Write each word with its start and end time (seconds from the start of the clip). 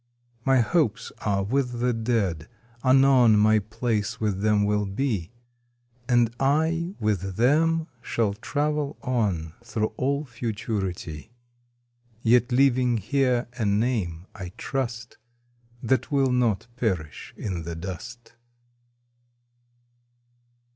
My 0.43 0.61
hopes 0.61 1.11
are 1.19 1.43
with 1.43 1.79
the 1.79 1.93
Dead, 1.93 2.49
anon 2.83 3.37
My 3.37 3.59
place 3.59 4.19
with 4.19 4.41
them 4.41 4.65
will 4.65 4.87
be, 4.87 5.31
And 6.09 6.33
I 6.39 6.95
with 6.99 7.35
them 7.35 7.85
shall 8.01 8.33
travel 8.33 8.97
on 9.03 9.53
Through 9.63 9.93
all 9.97 10.25
Futurity; 10.25 11.29
Yet 12.23 12.51
leaving 12.51 12.97
here 12.97 13.47
a 13.59 13.65
name, 13.67 14.25
I 14.33 14.53
trust, 14.57 15.19
That 15.83 16.11
will 16.11 16.31
not 16.31 16.65
perish 16.77 17.35
in 17.37 17.61
the 17.61 17.75
dust. 17.75 18.33